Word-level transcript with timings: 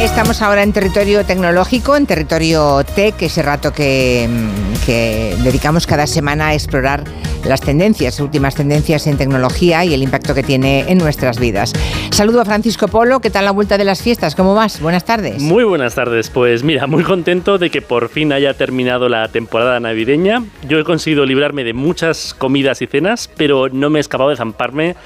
Estamos 0.00 0.40
ahora 0.40 0.62
en 0.62 0.72
territorio 0.72 1.26
tecnológico, 1.26 1.94
en 1.94 2.06
territorio 2.06 2.82
tech, 2.94 3.20
ese 3.20 3.42
rato 3.42 3.70
que, 3.74 4.26
que 4.86 5.36
dedicamos 5.42 5.86
cada 5.86 6.06
semana 6.06 6.48
a 6.48 6.54
explorar 6.54 7.04
las 7.44 7.60
tendencias, 7.60 8.20
últimas 8.20 8.54
tendencias 8.54 9.06
en 9.06 9.16
tecnología 9.16 9.84
y 9.84 9.94
el 9.94 10.02
impacto 10.02 10.34
que 10.34 10.42
tiene 10.42 10.84
en 10.88 10.98
nuestras 10.98 11.38
vidas. 11.38 11.72
Saludo 12.10 12.40
a 12.40 12.44
Francisco 12.44 12.88
Polo, 12.88 13.20
¿qué 13.20 13.30
tal 13.30 13.44
la 13.44 13.50
vuelta 13.50 13.78
de 13.78 13.84
las 13.84 14.02
fiestas? 14.02 14.34
¿Cómo 14.34 14.54
vas? 14.54 14.80
Buenas 14.80 15.04
tardes. 15.04 15.40
Muy 15.40 15.64
buenas 15.64 15.94
tardes, 15.94 16.28
pues 16.30 16.64
mira, 16.64 16.86
muy 16.86 17.02
contento 17.02 17.58
de 17.58 17.70
que 17.70 17.82
por 17.82 18.08
fin 18.08 18.32
haya 18.32 18.54
terminado 18.54 19.08
la 19.08 19.28
temporada 19.28 19.80
navideña. 19.80 20.44
Yo 20.68 20.78
he 20.78 20.84
conseguido 20.84 21.24
librarme 21.24 21.64
de 21.64 21.72
muchas 21.72 22.34
comidas 22.34 22.82
y 22.82 22.86
cenas, 22.86 23.30
pero 23.36 23.68
no 23.68 23.90
me 23.90 23.98
he 23.98 24.00
escapado 24.00 24.30
de 24.30 24.36
zamparme 24.36 24.96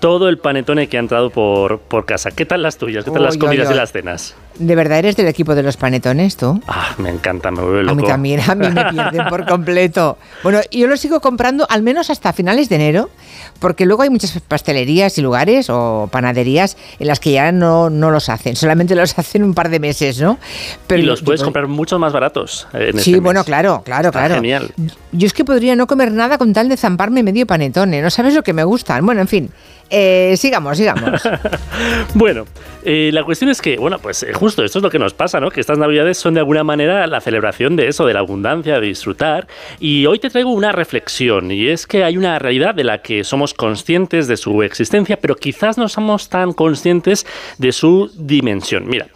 todo 0.00 0.28
el 0.28 0.38
panetone 0.38 0.88
que 0.88 0.96
ha 0.96 1.00
entrado 1.00 1.30
por, 1.30 1.80
por 1.80 2.04
casa. 2.04 2.30
¿Qué 2.30 2.44
tal 2.44 2.62
las 2.62 2.76
tuyas? 2.76 3.04
¿Qué 3.04 3.10
tal 3.10 3.22
las 3.22 3.38
comidas 3.38 3.70
y 3.70 3.74
las 3.74 3.92
cenas? 3.92 4.34
¿De 4.58 4.76
verdad 4.76 5.00
eres 5.00 5.16
del 5.16 5.26
equipo 5.26 5.54
de 5.56 5.64
los 5.64 5.76
panetones 5.76 6.36
tú? 6.36 6.60
Ah, 6.68 6.94
me 6.98 7.10
encanta, 7.10 7.50
me 7.50 7.60
vuelve 7.60 7.82
loco. 7.82 7.92
A 7.92 7.94
mí 7.96 8.06
también, 8.06 8.40
a 8.46 8.54
mí 8.54 8.68
me 8.68 8.84
pierden 8.92 9.26
por 9.28 9.46
completo. 9.46 10.16
Bueno, 10.44 10.60
yo 10.70 10.86
lo 10.86 10.96
sigo 10.96 11.20
comprando 11.20 11.66
al 11.68 11.82
menos 11.82 12.08
hasta 12.10 12.32
finales 12.32 12.68
de 12.68 12.76
enero, 12.76 13.10
porque 13.58 13.84
luego 13.84 14.02
hay 14.02 14.10
muchas 14.10 14.38
pastelerías 14.46 15.18
y 15.18 15.22
lugares 15.22 15.70
o 15.70 16.08
panaderías 16.12 16.76
en 17.00 17.08
las 17.08 17.18
que 17.18 17.32
ya 17.32 17.50
no, 17.50 17.90
no 17.90 18.12
los 18.12 18.28
hacen, 18.28 18.54
solamente 18.54 18.94
los 18.94 19.18
hacen 19.18 19.42
un 19.42 19.54
par 19.54 19.70
de 19.70 19.80
meses, 19.80 20.20
¿no? 20.20 20.38
Pero 20.86 21.02
y 21.02 21.06
los 21.06 21.22
puedes 21.22 21.42
comprar 21.42 21.66
mucho 21.66 21.98
más 21.98 22.12
baratos. 22.12 22.68
En 22.72 22.98
sí, 23.00 23.10
este 23.10 23.20
bueno, 23.20 23.42
claro, 23.42 23.82
claro, 23.84 24.12
claro. 24.12 24.36
Genial. 24.36 24.72
Yo 25.10 25.26
es 25.26 25.32
que 25.32 25.44
podría 25.44 25.74
no 25.74 25.88
comer 25.88 26.12
nada 26.12 26.38
con 26.38 26.52
tal 26.52 26.68
de 26.68 26.76
zamparme 26.76 27.24
medio 27.24 27.44
panetone, 27.46 28.02
no 28.02 28.10
sabes 28.10 28.34
lo 28.34 28.44
que 28.44 28.52
me 28.52 28.62
gustan. 28.62 29.04
Bueno, 29.04 29.20
en 29.20 29.28
fin. 29.28 29.50
Eh, 29.90 30.34
sigamos, 30.36 30.76
sigamos. 30.76 31.22
bueno, 32.14 32.46
eh, 32.84 33.10
la 33.12 33.24
cuestión 33.24 33.50
es 33.50 33.62
que, 33.62 33.76
bueno, 33.78 33.98
pues 33.98 34.22
eh, 34.22 34.32
justo 34.32 34.64
esto 34.64 34.78
es 34.78 34.82
lo 34.82 34.90
que 34.90 34.98
nos 34.98 35.14
pasa, 35.14 35.40
¿no? 35.40 35.50
Que 35.50 35.60
estas 35.60 35.78
navidades 35.78 36.18
son 36.18 36.34
de 36.34 36.40
alguna 36.40 36.64
manera 36.64 37.06
la 37.06 37.20
celebración 37.20 37.76
de 37.76 37.88
eso, 37.88 38.04
de 38.06 38.12
la 38.12 38.20
abundancia, 38.20 38.80
de 38.80 38.86
disfrutar. 38.86 39.46
Y 39.80 40.06
hoy 40.06 40.18
te 40.18 40.30
traigo 40.30 40.50
una 40.50 40.72
reflexión, 40.72 41.50
y 41.50 41.68
es 41.68 41.86
que 41.86 42.04
hay 42.04 42.16
una 42.16 42.38
realidad 42.38 42.74
de 42.74 42.84
la 42.84 42.98
que 43.02 43.24
somos 43.24 43.54
conscientes 43.54 44.28
de 44.28 44.36
su 44.36 44.62
existencia, 44.62 45.18
pero 45.18 45.36
quizás 45.36 45.78
no 45.78 45.88
somos 45.88 46.28
tan 46.28 46.52
conscientes 46.52 47.26
de 47.58 47.72
su 47.72 48.10
dimensión. 48.16 48.86
Mira, 48.86 49.08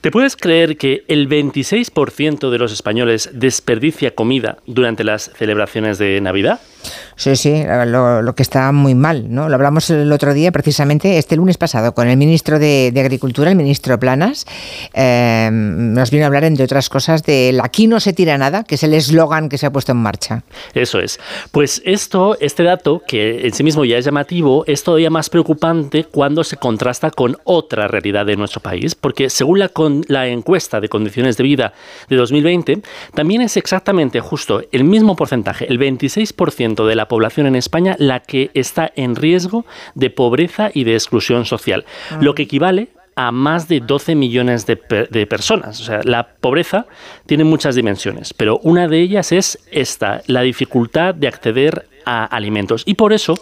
¿te 0.00 0.10
puedes 0.10 0.36
creer 0.36 0.76
que 0.76 1.04
el 1.08 1.28
26% 1.28 2.50
de 2.50 2.58
los 2.58 2.72
españoles 2.72 3.30
desperdicia 3.32 4.14
comida 4.14 4.58
durante 4.66 5.04
las 5.04 5.32
celebraciones 5.36 5.98
de 5.98 6.20
Navidad? 6.20 6.60
Sí, 7.16 7.34
sí, 7.36 7.62
lo, 7.86 8.34
que 8.34 8.42
está 8.42 8.70
muy 8.72 8.94
mal, 8.94 9.32
¿no? 9.32 9.48
Lo 9.48 9.54
hablamos 9.54 9.88
el 9.90 10.12
otro 10.12 10.34
día, 10.34 10.52
precisamente, 10.52 11.18
este 11.18 11.36
lunes 11.36 11.56
pasado, 11.56 11.94
con 11.94 12.08
el 12.08 12.16
ministro 12.16 12.58
de, 12.58 12.92
Agricultura, 12.96 13.50
el 13.50 13.56
ministro 13.56 13.98
Planas. 13.98 14.46
Eh, 14.92 15.48
nos 15.52 16.10
vino 16.10 16.24
a 16.24 16.26
hablar, 16.26 16.44
entre 16.44 16.64
otras 16.64 16.88
cosas, 16.88 17.22
de 17.22 17.58
aquí 17.62 17.86
no 17.86 18.00
se 18.00 18.12
tira 18.12 18.36
nada, 18.38 18.64
que 18.64 18.74
es 18.74 18.82
el 18.82 18.94
eslogan 18.94 19.48
que 19.48 19.58
se 19.58 19.66
ha 19.66 19.72
puesto 19.72 19.92
en 19.92 19.98
marcha. 19.98 20.42
Eso 20.74 20.98
es. 20.98 21.18
Pues 21.52 21.82
esto, 21.84 22.36
este 22.40 22.62
dato, 22.62 23.02
que 23.06 23.46
en 23.46 23.52
sí 23.52 23.62
mismo 23.62 23.84
ya 23.84 23.98
es 23.98 24.04
llamativo, 24.04 24.64
es 24.66 24.82
todavía 24.82 25.10
más 25.10 25.30
preocupante 25.30 26.04
cuando 26.04 26.44
se 26.44 26.56
contrasta 26.56 27.10
con 27.10 27.36
otra 27.44 27.88
realidad 27.88 28.26
de 28.26 28.36
nuestro 28.36 28.60
país, 28.60 28.94
porque 28.94 29.30
según 29.30 29.58
la, 29.58 29.68
con, 29.68 30.02
la 30.08 30.26
encuesta 30.26 30.80
de 30.80 30.88
condiciones 30.88 31.36
de 31.36 31.44
vida 31.44 31.72
de 32.08 32.16
2020, 32.16 32.82
también 33.14 33.42
es 33.42 33.56
exactamente 33.56 34.20
justo 34.20 34.62
el 34.72 34.84
mismo 34.84 35.16
porcentaje, 35.16 35.66
el 35.68 35.78
26% 35.78 36.75
de 36.84 36.96
la 36.96 37.06
población 37.06 37.46
en 37.46 37.54
España 37.54 37.94
la 37.98 38.20
que 38.20 38.50
está 38.54 38.92
en 38.96 39.14
riesgo 39.14 39.64
de 39.94 40.10
pobreza 40.10 40.70
y 40.74 40.82
de 40.82 40.94
exclusión 40.94 41.44
social, 41.44 41.84
ah. 42.10 42.18
lo 42.20 42.34
que 42.34 42.42
equivale 42.42 42.88
a 43.14 43.32
más 43.32 43.68
de 43.68 43.80
12 43.80 44.14
millones 44.14 44.66
de, 44.66 44.78
de, 45.10 45.26
personas. 45.26 45.80
O 45.80 45.84
sea, 45.84 46.00
la 46.04 46.28
pobreza 46.28 46.86
tiene 47.24 47.44
muchas 47.44 47.74
dimensiones, 47.74 48.34
pero 48.34 48.58
una 48.58 48.88
de 48.88 49.00
ellas 49.00 49.32
es 49.32 49.58
esta, 49.70 50.20
la 50.26 50.42
dificultad 50.42 51.14
de 51.14 51.28
acceder 51.28 51.86
a 52.06 52.24
alimentos. 52.24 52.84
Y 52.86 52.94
por 52.94 53.12
eso 53.12 53.34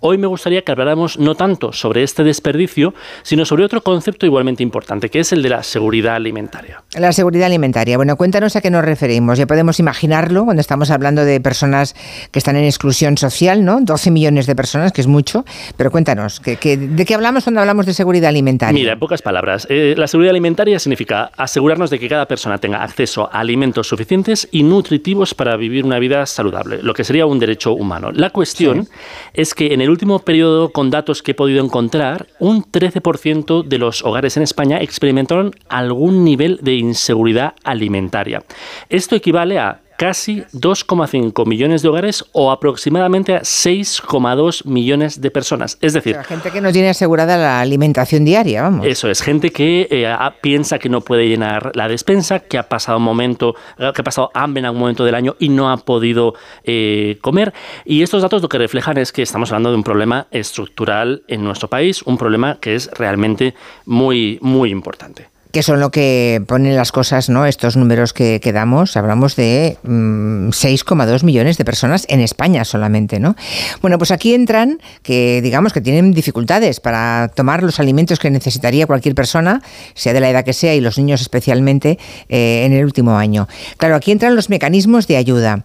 hoy 0.00 0.18
me 0.18 0.26
gustaría 0.26 0.62
que 0.62 0.72
habláramos 0.72 1.18
no 1.18 1.34
tanto 1.34 1.72
sobre 1.72 2.02
este 2.02 2.24
desperdicio, 2.24 2.94
sino 3.22 3.44
sobre 3.44 3.64
otro 3.64 3.82
concepto 3.82 4.26
igualmente 4.26 4.62
importante, 4.62 5.10
que 5.10 5.20
es 5.20 5.32
el 5.32 5.42
de 5.42 5.50
la 5.50 5.62
seguridad 5.62 6.14
alimentaria. 6.14 6.82
La 6.94 7.12
seguridad 7.12 7.46
alimentaria. 7.46 7.96
Bueno, 7.96 8.16
cuéntanos 8.16 8.56
a 8.56 8.60
qué 8.60 8.70
nos 8.70 8.84
referimos. 8.84 9.38
Ya 9.38 9.46
podemos 9.46 9.78
imaginarlo 9.78 10.44
cuando 10.44 10.60
estamos 10.60 10.90
hablando 10.90 11.24
de 11.24 11.40
personas 11.40 11.94
que 12.30 12.38
están 12.38 12.56
en 12.56 12.64
exclusión 12.64 13.18
social, 13.18 13.64
¿no? 13.64 13.80
12 13.80 14.10
millones 14.10 14.46
de 14.46 14.56
personas, 14.56 14.92
que 14.92 15.00
es 15.00 15.06
mucho. 15.06 15.44
Pero 15.76 15.90
cuéntanos, 15.90 16.40
¿de 16.42 16.56
qué 16.56 17.14
hablamos 17.14 17.44
cuando 17.44 17.60
hablamos 17.60 17.86
de 17.86 17.94
seguridad 17.94 18.28
alimentaria? 18.28 18.72
Mira, 18.72 18.92
en 18.94 18.98
pocas 18.98 19.22
palabras, 19.22 19.66
eh, 19.68 19.94
la 19.96 20.06
seguridad 20.06 20.30
alimentaria 20.30 20.78
significa 20.78 21.30
asegurarnos 21.36 21.90
de 21.90 21.98
que 21.98 22.08
cada 22.08 22.26
persona 22.26 22.58
tenga 22.58 22.82
acceso 22.82 23.28
a 23.32 23.40
alimentos 23.40 23.88
suficientes 23.88 24.48
y 24.50 24.62
nutritivos 24.62 25.34
para 25.34 25.56
vivir 25.56 25.84
una 25.84 25.98
vida 25.98 26.26
saludable, 26.26 26.82
lo 26.82 26.94
que 26.94 27.04
sería 27.04 27.26
un 27.26 27.38
derecho 27.38 27.72
humano. 27.72 28.11
La 28.14 28.30
cuestión 28.30 28.88
es 29.34 29.54
que 29.54 29.74
en 29.74 29.80
el 29.80 29.90
último 29.90 30.20
periodo, 30.20 30.70
con 30.70 30.90
datos 30.90 31.22
que 31.22 31.32
he 31.32 31.34
podido 31.34 31.62
encontrar, 31.62 32.26
un 32.38 32.64
13% 32.64 33.64
de 33.64 33.78
los 33.78 34.04
hogares 34.04 34.36
en 34.36 34.42
España 34.42 34.78
experimentaron 34.78 35.52
algún 35.68 36.24
nivel 36.24 36.58
de 36.62 36.74
inseguridad 36.74 37.54
alimentaria. 37.64 38.42
Esto 38.88 39.16
equivale 39.16 39.58
a 39.58 39.81
casi 40.02 40.42
2,5 40.52 41.46
millones 41.46 41.80
de 41.80 41.88
hogares 41.88 42.24
o 42.32 42.50
aproximadamente 42.50 43.36
a 43.36 43.42
6,2 43.42 44.66
millones 44.66 45.20
de 45.20 45.30
personas. 45.30 45.78
Es 45.80 45.92
decir, 45.92 46.18
gente 46.24 46.50
que 46.50 46.60
no 46.60 46.72
tiene 46.72 46.88
asegurada 46.88 47.36
la 47.36 47.60
alimentación 47.60 48.24
diaria, 48.24 48.62
vamos. 48.62 48.84
Eso 48.84 49.08
es, 49.08 49.22
gente 49.22 49.50
que 49.50 49.86
eh, 49.92 50.12
piensa 50.40 50.80
que 50.80 50.88
no 50.88 51.02
puede 51.02 51.28
llenar 51.28 51.70
la 51.76 51.86
despensa, 51.86 52.40
que 52.40 52.58
ha 52.58 52.68
pasado 52.68 52.98
un 52.98 53.04
momento, 53.04 53.54
eh, 53.78 53.92
que 53.94 54.00
ha 54.00 54.04
pasado 54.04 54.32
hambre 54.34 54.58
en 54.58 54.64
algún 54.64 54.80
momento 54.80 55.04
del 55.04 55.14
año 55.14 55.36
y 55.38 55.50
no 55.50 55.70
ha 55.70 55.76
podido 55.76 56.34
eh, 56.64 57.18
comer. 57.20 57.54
Y 57.84 58.02
estos 58.02 58.22
datos 58.22 58.42
lo 58.42 58.48
que 58.48 58.58
reflejan 58.58 58.98
es 58.98 59.12
que 59.12 59.22
estamos 59.22 59.52
hablando 59.52 59.70
de 59.70 59.76
un 59.76 59.84
problema 59.84 60.26
estructural 60.32 61.22
en 61.28 61.44
nuestro 61.44 61.68
país, 61.68 62.02
un 62.02 62.18
problema 62.18 62.58
que 62.60 62.74
es 62.74 62.90
realmente 62.90 63.54
muy, 63.86 64.40
muy 64.42 64.70
importante 64.70 65.31
que 65.52 65.62
son 65.62 65.80
lo 65.80 65.90
que 65.90 66.42
ponen 66.46 66.76
las 66.76 66.92
cosas, 66.92 67.28
¿no? 67.28 67.46
Estos 67.46 67.76
números 67.76 68.12
que, 68.12 68.40
damos, 68.52 68.96
hablamos 68.96 69.36
de 69.36 69.76
6,2 69.84 71.22
mm, 71.22 71.26
millones 71.26 71.58
de 71.58 71.64
personas 71.64 72.06
en 72.08 72.20
España 72.20 72.64
solamente, 72.64 73.20
¿no? 73.20 73.36
Bueno, 73.82 73.98
pues 73.98 74.10
aquí 74.10 74.34
entran 74.34 74.80
que 75.02 75.40
digamos 75.42 75.72
que 75.72 75.82
tienen 75.82 76.12
dificultades 76.12 76.80
para 76.80 77.30
tomar 77.34 77.62
los 77.62 77.78
alimentos 77.80 78.18
que 78.18 78.30
necesitaría 78.30 78.86
cualquier 78.86 79.14
persona, 79.14 79.62
sea 79.94 80.14
de 80.14 80.20
la 80.20 80.30
edad 80.30 80.44
que 80.44 80.54
sea 80.54 80.74
y 80.74 80.80
los 80.80 80.96
niños 80.96 81.20
especialmente 81.20 81.98
eh, 82.30 82.64
en 82.64 82.72
el 82.72 82.84
último 82.84 83.16
año. 83.16 83.46
Claro, 83.76 83.94
aquí 83.94 84.10
entran 84.10 84.34
los 84.34 84.48
mecanismos 84.48 85.06
de 85.06 85.18
ayuda. 85.18 85.64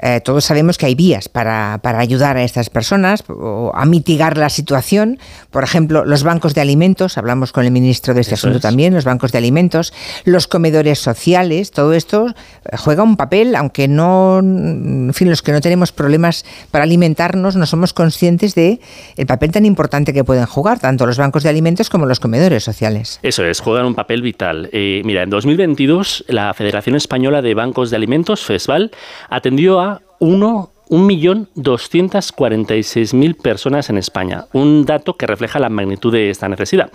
Eh, 0.00 0.20
todos 0.20 0.44
sabemos 0.44 0.78
que 0.78 0.86
hay 0.86 0.94
vías 0.94 1.28
para, 1.28 1.80
ayudar 1.82 2.36
a 2.36 2.44
estas 2.44 2.70
personas 2.70 3.24
o 3.28 3.72
a 3.74 3.84
mitigar 3.84 4.36
la 4.36 4.48
situación. 4.48 5.18
Por 5.50 5.64
ejemplo, 5.64 6.04
los 6.04 6.22
bancos 6.22 6.54
de 6.54 6.60
alimentos, 6.60 7.18
hablamos 7.18 7.52
con 7.52 7.64
el 7.64 7.70
ministro 7.70 8.14
de 8.14 8.20
este 8.20 8.34
asunto 8.34 8.60
también, 8.60 8.94
los 8.94 9.04
bancos 9.04 9.32
de 9.32 9.38
alimentos, 9.38 9.92
los 10.24 10.46
comedores 10.46 10.98
sociales, 10.98 11.70
todo 11.70 11.92
esto 11.92 12.28
eh, 12.28 12.76
juega 12.76 13.02
un 13.02 13.16
papel, 13.16 13.56
aunque 13.56 13.88
no, 13.88 14.38
en 14.38 15.12
fin, 15.14 15.28
los 15.28 15.42
que 15.42 15.52
no 15.52 15.60
tenemos 15.60 15.92
problemas 15.92 16.44
para 16.70 16.84
alimentarnos, 16.84 17.56
no 17.56 17.66
somos 17.66 17.92
conscientes 17.92 18.54
de 18.54 18.80
el 19.16 19.26
papel 19.26 19.50
tan 19.50 19.64
importante 19.64 20.12
que 20.12 20.24
pueden 20.24 20.46
jugar 20.46 20.78
tanto 20.78 21.06
los 21.06 21.18
bancos 21.18 21.42
de 21.42 21.48
alimentos 21.48 21.90
como 21.90 22.06
los 22.06 22.20
comedores 22.20 22.62
sociales. 22.62 23.18
Eso 23.22 23.44
es, 23.44 23.60
juegan 23.60 23.86
un 23.86 23.94
papel 23.94 24.22
vital. 24.22 24.68
Eh, 24.72 25.02
mira, 25.04 25.22
en 25.22 25.30
2022 25.30 26.26
la 26.28 26.54
Federación 26.54 26.96
Española 26.96 27.42
de 27.42 27.54
Bancos 27.54 27.90
de 27.90 27.96
Alimentos, 27.96 28.44
FESVAL, 28.44 28.90
atendió 29.28 29.80
a 29.80 29.87
uno 30.20 30.70
1.246.000 30.88 33.36
personas 33.36 33.90
en 33.90 33.98
España, 33.98 34.46
un 34.52 34.84
dato 34.84 35.16
que 35.16 35.26
refleja 35.26 35.58
la 35.58 35.68
magnitud 35.68 36.12
de 36.12 36.30
esta 36.30 36.48
necesidad. 36.48 36.92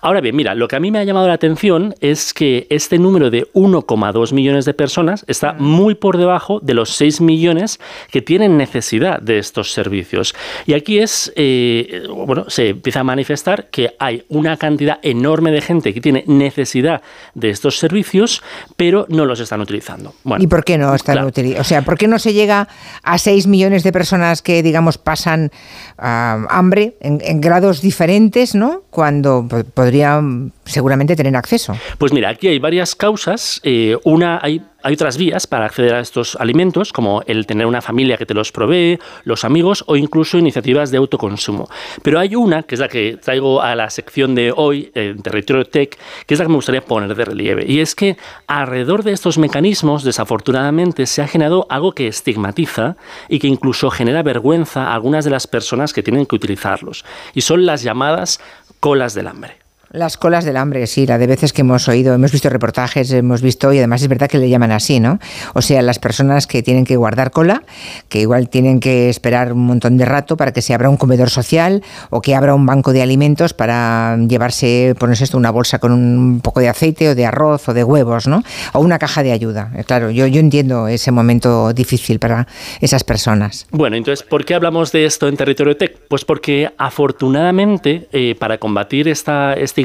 Ahora 0.00 0.20
bien, 0.20 0.36
mira, 0.36 0.54
lo 0.54 0.68
que 0.68 0.76
a 0.76 0.80
mí 0.80 0.90
me 0.90 0.98
ha 0.98 1.04
llamado 1.04 1.28
la 1.28 1.34
atención 1.34 1.94
es 2.00 2.32
que 2.32 2.66
este 2.70 2.98
número 2.98 3.30
de 3.30 3.46
1,2 3.52 4.32
millones 4.32 4.64
de 4.64 4.72
personas 4.74 5.24
está 5.28 5.52
muy 5.54 5.94
por 5.94 6.16
debajo 6.16 6.60
de 6.60 6.74
los 6.74 6.90
6 6.90 7.20
millones 7.20 7.80
que 8.10 8.22
tienen 8.22 8.56
necesidad 8.56 9.20
de 9.20 9.38
estos 9.38 9.72
servicios. 9.72 10.34
Y 10.66 10.74
aquí 10.74 10.98
es, 10.98 11.32
eh, 11.36 12.04
bueno, 12.08 12.46
se 12.48 12.70
empieza 12.70 13.00
a 13.00 13.04
manifestar 13.04 13.68
que 13.70 13.94
hay 13.98 14.24
una 14.28 14.56
cantidad 14.56 14.98
enorme 15.02 15.50
de 15.50 15.60
gente 15.60 15.92
que 15.92 16.00
tiene 16.00 16.24
necesidad 16.26 17.02
de 17.34 17.50
estos 17.50 17.78
servicios, 17.78 18.42
pero 18.76 19.04
no 19.08 19.26
los 19.26 19.40
están 19.40 19.60
utilizando. 19.60 20.14
¿Y 20.38 20.46
por 20.46 20.64
qué 20.64 20.78
no 20.78 20.94
están 20.94 21.22
utilizando? 21.24 21.60
O 21.60 21.64
sea, 21.64 21.82
¿por 21.82 21.98
qué 21.98 22.08
no 22.08 22.18
se 22.18 22.32
llega 22.32 22.68
a 23.02 23.18
6 23.18 23.33
millones 23.46 23.82
de 23.82 23.92
personas 23.92 24.42
que, 24.42 24.62
digamos, 24.62 24.98
pasan 24.98 25.50
ah, 25.98 26.46
hambre 26.50 26.96
en, 27.00 27.40
grados 27.40 27.80
diferentes, 27.80 28.54
¿no? 28.54 28.82
Cuando 28.90 29.46
podrían 29.74 30.52
seguramente 30.64 31.16
tener 31.16 31.36
acceso. 31.36 31.76
Pues 31.98 32.12
mira, 32.12 32.30
aquí 32.30 32.48
hay 32.48 32.58
varias 32.58 32.94
causas. 32.94 33.60
Eh, 33.64 33.96
una, 34.04 34.38
hay 34.42 34.62
hay 34.84 34.94
otras 34.94 35.16
vías 35.16 35.46
para 35.46 35.64
acceder 35.64 35.94
a 35.94 36.00
estos 36.00 36.36
alimentos, 36.36 36.92
como 36.92 37.22
el 37.26 37.46
tener 37.46 37.66
una 37.66 37.80
familia 37.80 38.18
que 38.18 38.26
te 38.26 38.34
los 38.34 38.52
provee, 38.52 38.98
los 39.24 39.44
amigos 39.44 39.82
o 39.86 39.96
incluso 39.96 40.36
iniciativas 40.36 40.90
de 40.90 40.98
autoconsumo. 40.98 41.68
Pero 42.02 42.20
hay 42.20 42.36
una, 42.36 42.64
que 42.64 42.74
es 42.74 42.80
la 42.82 42.88
que 42.88 43.16
traigo 43.16 43.62
a 43.62 43.74
la 43.74 43.88
sección 43.88 44.34
de 44.34 44.52
hoy, 44.54 44.92
en 44.94 45.22
Territorio 45.22 45.64
Tech, 45.64 45.98
que 46.26 46.34
es 46.34 46.38
la 46.38 46.44
que 46.44 46.50
me 46.50 46.56
gustaría 46.56 46.84
poner 46.84 47.14
de 47.14 47.24
relieve. 47.24 47.64
Y 47.66 47.80
es 47.80 47.94
que 47.94 48.18
alrededor 48.46 49.04
de 49.04 49.12
estos 49.12 49.38
mecanismos, 49.38 50.04
desafortunadamente, 50.04 51.06
se 51.06 51.22
ha 51.22 51.28
generado 51.28 51.66
algo 51.70 51.92
que 51.92 52.06
estigmatiza 52.06 52.96
y 53.30 53.38
que 53.38 53.46
incluso 53.46 53.90
genera 53.90 54.22
vergüenza 54.22 54.88
a 54.88 54.94
algunas 54.94 55.24
de 55.24 55.30
las 55.30 55.46
personas 55.46 55.94
que 55.94 56.02
tienen 56.02 56.26
que 56.26 56.36
utilizarlos. 56.36 57.06
Y 57.34 57.40
son 57.40 57.64
las 57.64 57.82
llamadas 57.82 58.38
colas 58.80 59.14
del 59.14 59.28
hambre. 59.28 59.63
Las 59.94 60.16
colas 60.16 60.44
del 60.44 60.56
hambre, 60.56 60.88
sí, 60.88 61.06
la 61.06 61.18
de 61.18 61.28
veces 61.28 61.52
que 61.52 61.60
hemos 61.60 61.86
oído, 61.86 62.14
hemos 62.14 62.32
visto 62.32 62.48
reportajes, 62.48 63.12
hemos 63.12 63.42
visto, 63.42 63.72
y 63.72 63.78
además 63.78 64.02
es 64.02 64.08
verdad 64.08 64.28
que 64.28 64.38
le 64.38 64.48
llaman 64.48 64.72
así, 64.72 64.98
¿no? 64.98 65.20
O 65.54 65.62
sea, 65.62 65.82
las 65.82 66.00
personas 66.00 66.48
que 66.48 66.64
tienen 66.64 66.84
que 66.84 66.96
guardar 66.96 67.30
cola, 67.30 67.62
que 68.08 68.18
igual 68.18 68.48
tienen 68.48 68.80
que 68.80 69.08
esperar 69.08 69.52
un 69.52 69.64
montón 69.64 69.96
de 69.96 70.04
rato 70.04 70.36
para 70.36 70.52
que 70.52 70.62
se 70.62 70.74
abra 70.74 70.90
un 70.90 70.96
comedor 70.96 71.30
social 71.30 71.84
o 72.10 72.22
que 72.22 72.34
abra 72.34 72.56
un 72.56 72.66
banco 72.66 72.92
de 72.92 73.02
alimentos 73.02 73.54
para 73.54 74.16
llevarse, 74.16 74.96
ponerse 74.98 75.22
esto, 75.22 75.38
una 75.38 75.52
bolsa 75.52 75.78
con 75.78 75.92
un 75.92 76.40
poco 76.40 76.58
de 76.58 76.68
aceite 76.68 77.10
o 77.10 77.14
de 77.14 77.24
arroz 77.24 77.68
o 77.68 77.72
de 77.72 77.84
huevos, 77.84 78.26
¿no? 78.26 78.42
O 78.72 78.80
una 78.80 78.98
caja 78.98 79.22
de 79.22 79.30
ayuda. 79.30 79.70
Eh, 79.76 79.84
claro, 79.84 80.10
yo, 80.10 80.26
yo 80.26 80.40
entiendo 80.40 80.88
ese 80.88 81.12
momento 81.12 81.72
difícil 81.72 82.18
para 82.18 82.48
esas 82.80 83.04
personas. 83.04 83.68
Bueno, 83.70 83.94
entonces, 83.94 84.26
¿por 84.26 84.44
qué 84.44 84.56
hablamos 84.56 84.90
de 84.90 85.06
esto 85.06 85.28
en 85.28 85.36
Territorio 85.36 85.76
Tech? 85.76 85.96
Pues 86.08 86.24
porque 86.24 86.72
afortunadamente, 86.78 88.08
eh, 88.10 88.34
para 88.36 88.58
combatir 88.58 89.06
esta, 89.06 89.52
este 89.52 89.83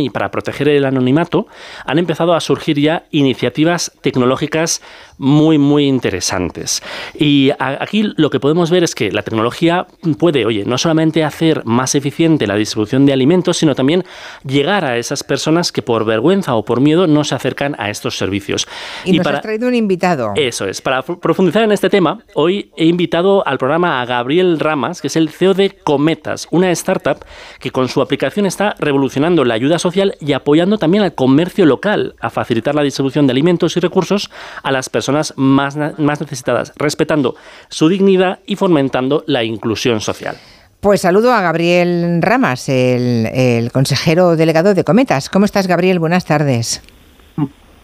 y 0.00 0.10
para 0.10 0.30
proteger 0.30 0.68
el 0.68 0.84
anonimato, 0.84 1.46
han 1.84 1.98
empezado 1.98 2.34
a 2.34 2.40
surgir 2.40 2.78
ya 2.78 3.04
iniciativas 3.10 3.92
tecnológicas 4.00 4.82
muy, 5.20 5.58
muy 5.58 5.86
interesantes. 5.86 6.82
Y 7.14 7.50
aquí 7.58 8.10
lo 8.16 8.30
que 8.30 8.40
podemos 8.40 8.70
ver 8.70 8.82
es 8.82 8.94
que 8.94 9.12
la 9.12 9.22
tecnología 9.22 9.86
puede, 10.18 10.46
oye, 10.46 10.64
no 10.64 10.78
solamente 10.78 11.22
hacer 11.24 11.62
más 11.66 11.94
eficiente 11.94 12.46
la 12.46 12.54
distribución 12.54 13.04
de 13.04 13.12
alimentos, 13.12 13.58
sino 13.58 13.74
también 13.74 14.02
llegar 14.46 14.86
a 14.86 14.96
esas 14.96 15.22
personas 15.22 15.72
que 15.72 15.82
por 15.82 16.06
vergüenza 16.06 16.54
o 16.54 16.64
por 16.64 16.80
miedo 16.80 17.06
no 17.06 17.22
se 17.24 17.34
acercan 17.34 17.76
a 17.78 17.90
estos 17.90 18.16
servicios. 18.16 18.66
Y, 19.04 19.12
nos 19.12 19.24
para, 19.24 19.36
has 19.36 19.42
traído 19.42 19.68
un 19.68 19.74
invitado. 19.74 20.32
Eso 20.36 20.64
es. 20.64 20.80
Para 20.80 21.02
profundizar 21.02 21.64
en 21.64 21.72
este 21.72 21.90
tema, 21.90 22.20
hoy 22.34 22.70
he 22.78 22.86
invitado 22.86 23.46
al 23.46 23.58
programa 23.58 24.00
a 24.00 24.06
Gabriel 24.06 24.58
Ramas, 24.58 25.02
que 25.02 25.08
es 25.08 25.16
el 25.16 25.28
CEO 25.28 25.52
de 25.52 25.70
Cometas, 25.84 26.48
una 26.50 26.70
startup 26.70 27.18
que 27.58 27.70
con 27.70 27.88
su 27.88 28.00
aplicación 28.00 28.46
está 28.46 28.74
revolucionando 28.78 29.44
la 29.44 29.52
ayuda 29.52 29.78
social 29.78 30.16
y 30.18 30.32
apoyando 30.32 30.78
también 30.78 31.04
al 31.04 31.14
comercio 31.14 31.66
local 31.66 32.14
a 32.20 32.30
facilitar 32.30 32.74
la 32.74 32.82
distribución 32.82 33.26
de 33.26 33.32
alimentos 33.32 33.76
y 33.76 33.80
recursos 33.80 34.30
a 34.62 34.72
las 34.72 34.88
personas 34.88 35.09
más, 35.12 35.34
más 35.36 36.20
necesitadas, 36.20 36.72
respetando 36.76 37.34
su 37.68 37.88
dignidad 37.88 38.40
y 38.46 38.56
fomentando 38.56 39.24
la 39.26 39.44
inclusión 39.44 40.00
social. 40.00 40.36
Pues 40.80 41.02
saludo 41.02 41.34
a 41.34 41.42
Gabriel 41.42 42.22
Ramas, 42.22 42.70
el, 42.70 43.70
consejero 43.70 44.34
delegado 44.34 44.72
de 44.72 44.82
Cometas. 44.82 45.28
¿Cómo 45.28 45.44
estás, 45.44 45.66
Gabriel? 45.66 45.98
Buenas 45.98 46.24
tardes. 46.24 46.82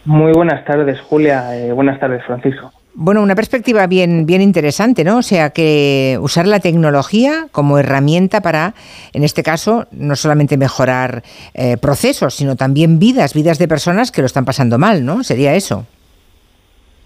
Muy 0.07 0.33
buenas 0.33 0.65
tardes, 0.65 0.99
Julia. 1.03 1.55
Eh, 1.59 1.73
buenas 1.73 2.01
tardes, 2.01 2.25
Francisco. 2.25 2.73
Bueno, 2.95 3.23
una 3.23 3.35
perspectiva 3.35 3.87
bien, 3.87 4.25
bien 4.25 4.41
interesante, 4.41 5.05
¿no? 5.05 5.19
O 5.19 5.23
sea, 5.23 5.51
que 5.51 6.19
usar 6.23 6.47
la 6.47 6.61
tecnología 6.61 7.49
como 7.53 7.79
herramienta 7.79 8.41
para, 8.41 8.73
en 9.13 9.25
este 9.25 9.43
caso, 9.43 9.87
no 9.91 10.17
solamente 10.17 10.57
mejorar 10.57 11.23
eh, 11.53 11.77
procesos, 11.77 12.35
sino 12.35 12.57
también 12.57 12.99
vidas, 12.99 13.35
vidas 13.35 13.59
de 13.59 13.69
personas 13.69 14.11
que 14.11 14.23
lo 14.23 14.27
están 14.27 14.47
pasando 14.47 14.79
mal, 14.79 15.05
¿no? 15.05 15.23
Sería 15.23 15.55
eso. 15.55 15.85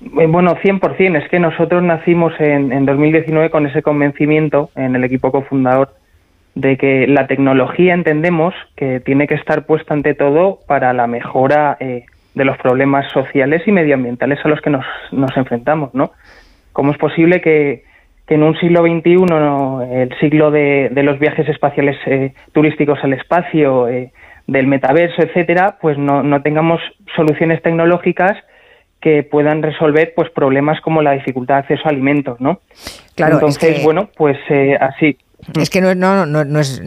Eh, 0.02 0.26
bueno, 0.26 0.56
100%. 0.56 1.22
Es 1.22 1.28
que 1.28 1.38
nosotros 1.38 1.82
nacimos 1.82 2.32
en, 2.38 2.72
en 2.72 2.86
2019 2.86 3.50
con 3.50 3.66
ese 3.66 3.82
convencimiento 3.82 4.70
en 4.76 4.96
el 4.96 5.04
equipo 5.04 5.30
cofundador 5.30 5.94
de 6.54 6.76
que 6.76 7.06
la 7.06 7.26
tecnología 7.26 7.94
entendemos 7.94 8.54
que 8.76 9.00
tiene 9.00 9.26
que 9.26 9.34
estar 9.34 9.66
puesta 9.66 9.94
ante 9.94 10.14
todo 10.14 10.58
para 10.66 10.92
la 10.92 11.06
mejora 11.06 11.76
eh, 11.80 12.06
de 12.34 12.44
los 12.44 12.56
problemas 12.58 13.10
sociales 13.12 13.62
y 13.66 13.72
medioambientales 13.72 14.38
a 14.44 14.48
los 14.48 14.60
que 14.60 14.70
nos, 14.70 14.84
nos 15.12 15.36
enfrentamos, 15.36 15.94
¿no? 15.94 16.12
¿Cómo 16.72 16.92
es 16.92 16.98
posible 16.98 17.40
que, 17.40 17.84
en 18.28 18.44
un 18.44 18.56
siglo 18.58 18.82
XXI, 18.82 19.92
el 19.92 20.16
siglo 20.20 20.52
de, 20.52 20.90
los 21.02 21.18
viajes 21.18 21.48
espaciales 21.48 21.96
eh, 22.06 22.32
turísticos 22.52 23.02
al 23.02 23.12
espacio, 23.12 23.86
del 24.46 24.66
metaverso, 24.68 25.22
etcétera, 25.22 25.78
pues 25.80 25.98
no, 25.98 26.22
no 26.22 26.40
tengamos 26.42 26.80
soluciones 27.16 27.60
tecnológicas 27.62 28.36
que 29.00 29.22
puedan 29.22 29.62
resolver 29.62 30.12
pues 30.14 30.30
problemas 30.30 30.80
como 30.80 31.02
la 31.02 31.12
dificultad 31.12 31.54
de 31.54 31.60
acceso 31.60 31.82
a 31.86 31.90
alimentos, 31.90 32.40
¿no? 32.40 32.60
Claro, 33.14 33.34
Entonces, 33.34 33.82
bueno, 33.82 34.10
pues 34.16 34.38
eh, 34.50 34.76
así, 34.78 35.16
es 35.54 35.70
que 35.70 35.80
no, 35.80 35.94
no, 35.94 36.26
no, 36.26 36.44
no 36.44 36.60
es. 36.60 36.80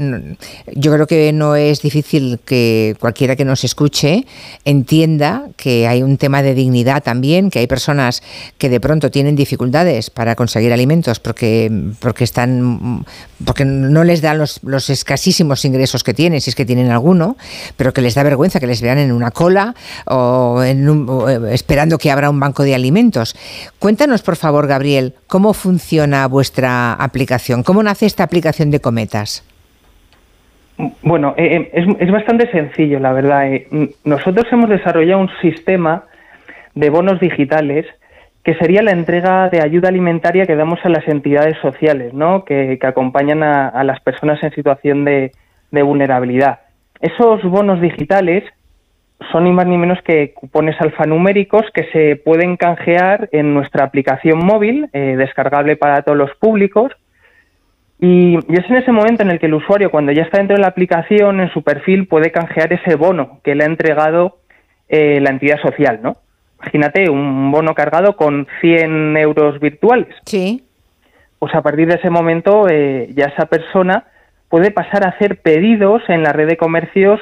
yo 0.74 0.94
creo 0.94 1.08
que 1.08 1.34
no 1.34 1.56
es 1.56 1.82
difícil 1.82 2.40
que 2.46 2.96
cualquiera 3.00 3.36
que 3.36 3.46
nos 3.46 3.64
escuche 3.64 4.26
entienda 4.64 5.48
que 5.58 5.88
hay 5.88 6.04
un 6.04 6.18
tema 6.18 6.42
de 6.44 6.54
dignidad 6.54 7.04
también, 7.04 7.50
que 7.50 7.60
hay 7.60 7.68
personas 7.68 8.22
que 8.58 8.70
de 8.70 8.80
pronto 8.80 9.10
tienen 9.12 9.36
dificultades 9.36 10.10
para 10.10 10.36
conseguir 10.36 10.72
alimentos 10.72 11.20
porque, 11.20 11.72
porque 12.00 12.24
están 12.24 13.06
porque 13.44 13.66
no 13.66 14.04
les 14.04 14.22
dan 14.22 14.38
los, 14.38 14.60
los 14.64 14.90
escasísimos 14.90 15.66
ingresos 15.66 16.04
que 16.04 16.14
tienen, 16.14 16.40
si 16.40 16.50
es 16.50 16.56
que 16.56 16.66
tienen 16.66 16.92
alguno, 16.92 17.36
pero 17.76 17.94
que 17.94 18.02
les 18.02 18.14
da 18.14 18.24
vergüenza 18.24 18.60
que 18.60 18.68
les 18.68 18.82
vean 18.82 18.98
en 18.98 19.12
una 19.12 19.32
cola 19.32 19.76
o, 20.06 20.64
en 20.64 20.88
eh, 21.28 21.50
esperando 21.52 21.98
que 21.98 22.12
abra 22.12 22.30
un 22.30 22.40
banco 22.40 22.64
de 22.64 22.76
alimentos. 22.76 23.36
Cuéntanos, 23.80 24.22
por 24.22 24.38
favor, 24.38 24.68
Gabriel, 24.68 25.16
cómo 25.28 25.54
funciona 25.54 26.28
vuestra 26.28 26.94
aplicación, 26.94 27.64
cómo 27.64 27.84
nace 27.84 28.06
esta 28.06 28.24
aplicación 28.24 28.43
de 28.52 28.80
cometas? 28.80 29.44
Bueno, 31.02 31.34
eh, 31.38 31.70
eh, 31.74 31.96
es, 32.00 32.12
bastante 32.12 32.50
sencillo, 32.52 33.00
la 33.00 33.14
verdad. 33.14 33.54
Eh. 33.54 33.68
Nosotros 34.04 34.46
hemos 34.52 34.70
desarrollado 34.70 35.22
un 35.22 35.30
sistema 35.42 36.04
de 36.76 36.90
bonos 36.90 37.20
digitales 37.20 37.86
que 38.44 38.56
sería 38.56 38.82
la 38.82 38.92
entrega 38.92 39.50
de 39.50 39.62
ayuda 39.62 39.90
alimentaria 39.90 40.46
que 40.46 40.56
damos 40.56 40.80
a 40.84 40.90
las 40.90 41.08
entidades 41.08 41.58
sociales, 41.62 42.14
¿no? 42.14 42.44
que, 42.44 42.78
acompañan 42.82 43.42
a, 43.42 43.84
las 43.86 44.02
personas 44.02 44.44
en 44.44 44.52
situación 44.52 45.06
de, 45.06 45.32
vulnerabilidad. 45.72 46.60
Esos 47.00 47.42
bonos 47.44 47.80
digitales 47.80 48.44
son 49.32 49.46
ni 49.46 49.54
más 49.54 49.66
ni 49.66 49.78
menos 49.78 50.00
que 50.02 50.34
cupones 50.34 50.76
alfanuméricos 50.82 51.64
que 51.74 51.86
se 51.94 52.18
pueden 52.18 52.58
canjear 52.58 53.30
en 53.32 53.54
nuestra 53.54 53.86
aplicación 53.86 54.40
móvil, 54.46 54.90
descargable 54.92 55.78
para 55.78 56.02
todos 56.02 56.18
los 56.18 56.36
públicos, 56.36 56.92
y, 58.06 58.36
es 58.36 58.70
en 58.70 58.76
ese 58.76 58.92
momento 58.92 59.24
en 59.24 59.32
el 59.32 59.40
que 59.40 59.46
el 59.46 59.54
usuario, 59.54 59.90
cuando 59.90 60.12
ya 60.12 60.24
está 60.24 60.38
dentro 60.38 60.58
de 60.58 60.62
la 60.62 60.68
aplicación, 60.68 61.40
en 61.40 61.50
su 61.54 61.64
perfil, 61.64 62.06
puede 62.06 62.34
canjear 62.34 62.74
ese 62.74 62.96
bono 62.96 63.40
que 63.46 63.56
le 63.56 63.64
ha 63.64 63.68
entregado 63.68 64.40
eh, 64.90 65.22
la 65.22 65.30
entidad 65.30 65.62
social, 65.62 66.02
¿no? 66.04 66.18
Imagínate 66.62 67.10
un 67.10 67.50
bono 67.50 67.74
cargado 67.74 68.18
con 68.18 68.46
100 68.60 69.16
euros 69.16 69.58
virtuales. 69.62 70.14
Sí. 70.26 70.66
Pues 71.40 71.56
a 71.56 71.62
partir 71.62 71.88
de 71.88 71.96
ese 71.96 72.10
momento 72.10 72.68
eh, 72.70 73.08
ya 73.16 73.28
esa 73.28 73.46
persona 73.46 74.04
puede 74.50 74.72
pasar 74.72 75.06
a 75.06 75.12
hacer 75.12 75.40
pedidos 75.42 76.02
en 76.10 76.24
la 76.24 76.34
red 76.34 76.50
de 76.50 76.58
comercios, 76.58 77.22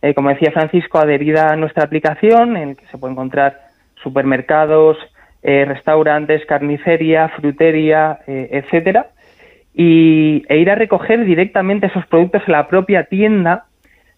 eh, 0.00 0.14
como 0.14 0.28
decía 0.28 0.52
Francisco, 0.52 0.98
adherida 0.98 1.50
a 1.50 1.56
nuestra 1.56 1.82
aplicación, 1.82 2.56
en 2.56 2.68
el 2.68 2.76
que 2.76 2.86
se 2.86 2.98
puede 2.98 3.14
encontrar 3.14 3.62
supermercados, 4.00 4.96
restaurantes, 5.42 6.44
carnicería, 6.46 7.30
frutería, 7.30 8.20
etcétera 8.26 9.06
y, 9.74 10.44
e 10.48 10.58
ir 10.58 10.70
a 10.70 10.74
recoger 10.74 11.24
directamente 11.24 11.86
esos 11.86 12.06
productos 12.06 12.42
en 12.46 12.52
la 12.52 12.68
propia 12.68 13.04
tienda 13.04 13.66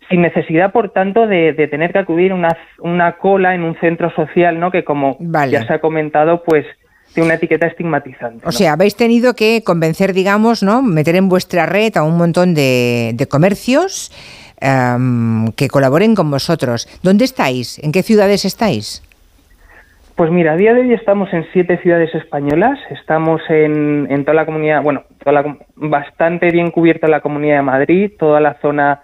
sin 0.09 0.23
necesidad, 0.23 0.73
por 0.73 0.91
tanto, 0.91 1.27
de, 1.27 1.55
tener 1.71 1.93
que 1.93 2.01
acudir 2.01 2.33
a 2.33 2.35
una, 2.35 2.57
una, 2.81 3.13
cola 3.13 3.55
en 3.55 3.63
un 3.63 3.77
centro 3.77 4.11
social, 4.15 4.59
¿no? 4.61 4.71
Que 4.71 4.85
como 4.85 5.17
ya 5.21 5.67
se 5.67 5.73
ha 5.73 5.81
comentado, 5.81 6.43
pues 6.45 6.67
tiene 7.15 7.27
una 7.27 7.35
etiqueta 7.35 7.67
estigmatizante. 7.67 8.47
O 8.47 8.53
sea, 8.53 8.73
habéis 8.73 8.97
tenido 8.97 9.35
que 9.35 9.63
convencer, 9.65 10.13
digamos, 10.13 10.63
¿no? 10.63 10.83
Meter 10.83 11.17
en 11.17 11.29
vuestra 11.29 11.67
red 11.67 11.97
a 11.97 12.03
un 12.03 12.17
montón 12.17 12.55
de, 12.55 13.27
comercios 13.31 14.11
em, 14.61 15.51
que 15.53 15.69
colaboren 15.69 16.15
con 16.15 16.31
vosotros. 16.31 16.89
¿Dónde 17.03 17.25
estáis? 17.25 17.79
¿En 17.79 17.93
qué 17.93 18.03
ciudades 18.03 18.45
estáis? 18.45 19.03
Pues 20.15 20.31
mira, 20.31 20.53
a 20.53 20.57
día 20.57 20.75
de 20.75 20.83
hoy 20.83 20.93
estamos 20.93 21.33
en 21.33 21.47
siete 21.53 21.79
ciudades 21.79 22.15
españolas, 22.15 22.79
estamos 22.91 23.41
en, 23.49 24.07
en 24.11 24.25
toda 24.25 24.35
la 24.35 24.45
comunidad, 24.45 24.83
bueno, 24.83 25.05
bastante 25.77 26.51
bien 26.51 26.71
cubierta 26.71 27.09
la 27.09 27.21
comunidad 27.21 27.57
de 27.57 27.63
Madrid, 27.63 28.13
toda 28.19 28.41
la 28.41 28.55
zona 28.61 29.01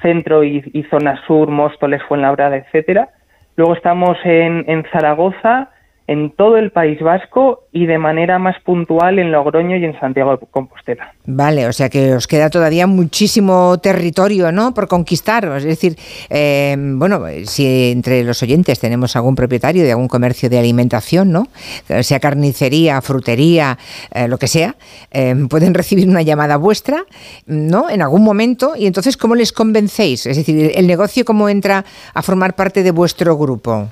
centro 0.00 0.44
y, 0.44 0.86
zona 0.90 1.20
sur, 1.26 1.48
Móstoles, 1.48 2.02
Fuenlabrada, 2.04 2.56
etcétera. 2.56 3.08
Luego 3.56 3.74
estamos 3.74 4.16
en, 4.24 4.64
en 4.66 4.84
Zaragoza, 4.92 5.70
en 6.06 6.30
todo 6.30 6.56
el 6.56 6.70
País 6.70 7.00
Vasco 7.00 7.64
y 7.72 7.86
de 7.86 7.98
manera 7.98 8.38
más 8.38 8.56
puntual 8.62 9.18
en 9.18 9.32
Logroño 9.32 9.76
y 9.76 9.84
en 9.84 9.98
Santiago 9.98 10.36
de 10.36 10.46
Compostela. 10.50 11.14
Vale, 11.24 11.66
o 11.66 11.72
sea 11.72 11.88
que 11.88 12.14
os 12.14 12.26
queda 12.26 12.50
todavía 12.50 12.86
muchísimo 12.86 13.78
territorio, 13.78 14.52
¿no? 14.52 14.74
Por 14.74 14.88
conquistar. 14.88 15.44
Es 15.56 15.64
decir, 15.64 15.96
eh, 16.28 16.76
bueno, 16.78 17.24
si 17.44 17.92
entre 17.92 18.24
los 18.24 18.42
oyentes 18.42 18.80
tenemos 18.80 19.16
algún 19.16 19.34
propietario 19.34 19.84
de 19.84 19.92
algún 19.92 20.08
comercio 20.08 20.50
de 20.50 20.58
alimentación, 20.58 21.32
¿no? 21.32 21.48
Sea 22.00 22.20
carnicería, 22.20 23.00
frutería, 23.00 23.78
eh, 24.12 24.28
lo 24.28 24.38
que 24.38 24.48
sea, 24.48 24.74
eh, 25.10 25.34
pueden 25.48 25.74
recibir 25.74 26.08
una 26.08 26.22
llamada 26.22 26.56
vuestra, 26.56 27.04
¿no? 27.46 27.88
En 27.88 28.02
algún 28.02 28.22
momento 28.22 28.74
y 28.76 28.86
entonces 28.86 29.16
cómo 29.16 29.34
les 29.34 29.52
convencéis, 29.52 30.26
es 30.26 30.36
decir, 30.36 30.72
el 30.74 30.86
negocio 30.86 31.24
cómo 31.24 31.48
entra 31.48 31.84
a 32.14 32.22
formar 32.22 32.54
parte 32.54 32.82
de 32.82 32.90
vuestro 32.90 33.36
grupo. 33.36 33.88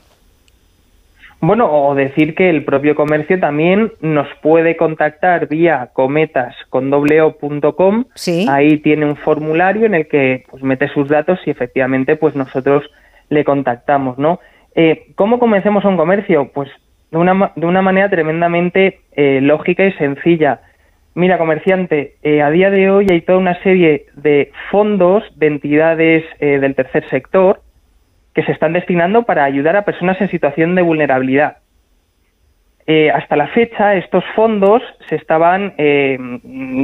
Bueno, 1.43 1.71
o 1.73 1.95
decir 1.95 2.35
que 2.35 2.51
el 2.51 2.65
propio 2.65 2.95
comercio 2.95 3.41
también 3.41 3.93
nos 4.03 4.29
puede 4.43 4.77
contactar 4.77 5.49
vía 5.49 5.89
cometas 5.95 6.55
con 6.69 6.91
¿Sí? 8.15 8.47
Ahí 8.49 8.77
tiene 8.79 9.07
un 9.07 9.17
formulario 9.17 9.87
en 9.87 9.95
el 9.95 10.07
que 10.07 10.45
pues 10.51 10.63
mete 10.63 10.89
sus 10.89 11.09
datos 11.09 11.39
y 11.47 11.51
efectivamente 11.51 12.17
pues 12.17 12.37
nosotros 12.37 12.85
le 13.31 13.45
contactamos, 13.45 14.19
¿no? 14.19 14.41
Eh, 14.75 15.13
¿Cómo 15.15 15.39
convencemos 15.39 15.83
a 15.85 15.89
un 15.89 15.97
comercio? 15.97 16.51
Pues 16.53 16.69
de 17.11 17.17
una, 17.17 17.53
de 17.57 17.67
una 17.67 17.81
manera 17.81 18.11
tremendamente 18.11 19.01
eh, 19.13 19.41
lógica 19.41 19.85
y 19.85 19.93
sencilla. 19.93 20.61
Mira, 21.15 21.39
comerciante, 21.39 22.17
eh, 22.23 22.43
a 22.43 22.51
día 22.51 22.71
de 22.71 22.91
hoy 22.91 23.07
hay 23.11 23.23
toda 23.23 23.39
una 23.39 23.61
serie 23.63 24.07
de 24.15 24.53
fondos 24.71 25.25
de 25.37 25.47
entidades 25.47 26.25
del 26.39 26.75
tercer 26.75 27.09
sector 27.09 27.63
que 28.41 28.47
se 28.47 28.53
están 28.53 28.73
destinando 28.73 29.25
para 29.25 29.45
ayudar 29.45 29.77
a 29.77 29.85
personas 29.85 30.19
en 30.19 30.31
situación 30.31 30.75
de 30.75 30.81
vulnerabilidad. 30.81 31.59
Eh, 32.87 33.11
hasta 33.11 33.37
la 33.37 33.49
fecha, 33.49 33.97
estos 33.97 34.25
fondos 34.35 34.83
se 35.11 35.17
estaban 35.17 35.75
eh, 35.77 36.17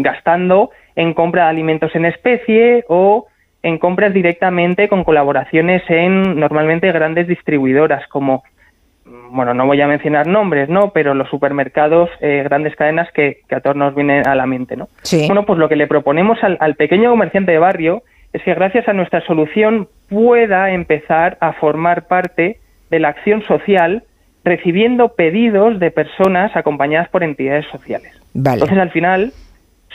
gastando 0.02 0.70
en 0.96 1.14
compra 1.14 1.44
de 1.44 1.48
alimentos 1.48 1.94
en 1.94 2.04
especie 2.04 2.84
o 2.88 3.26
en 3.62 3.78
compras 3.78 4.12
directamente 4.12 4.86
con 4.88 5.02
colaboraciones 5.02 5.82
en 5.88 6.38
normalmente 6.38 6.92
grandes 6.92 7.26
distribuidoras 7.26 8.06
como, 8.08 8.44
bueno, 9.30 9.54
no 9.54 9.64
voy 9.64 9.80
a 9.80 9.88
mencionar 9.88 10.26
nombres, 10.26 10.68
¿no? 10.68 10.90
Pero 10.92 11.14
los 11.14 11.30
supermercados, 11.30 12.10
eh, 12.20 12.42
grandes 12.44 12.76
cadenas 12.76 13.10
que, 13.12 13.38
a 13.50 13.60
todos 13.60 13.76
nos 13.76 13.94
vienen 13.94 14.28
a 14.28 14.34
la 14.34 14.44
mente, 14.44 14.76
¿no? 14.76 14.88
Bueno, 15.26 15.46
pues 15.46 15.58
lo 15.58 15.70
que 15.70 15.76
le 15.76 15.86
proponemos 15.86 16.36
al, 16.44 16.58
al 16.60 16.74
pequeño 16.74 17.08
comerciante 17.08 17.52
de 17.52 17.58
barrio 17.58 18.02
es 18.34 18.42
que 18.42 18.52
gracias 18.52 18.86
a 18.88 18.92
nuestra 18.92 19.22
solución 19.22 19.88
pueda 20.08 20.70
empezar 20.70 21.36
a 21.40 21.52
formar 21.52 22.06
parte 22.06 22.58
de 22.90 22.98
la 23.00 23.08
acción 23.08 23.42
social 23.42 24.04
recibiendo 24.44 25.08
pedidos 25.14 25.80
de 25.80 25.90
personas 25.90 26.54
acompañadas 26.54 27.08
por 27.08 27.24
entidades 27.24 27.66
sociales. 27.66 28.12
Entonces, 28.34 28.78
al 28.78 28.90
final, 28.90 29.32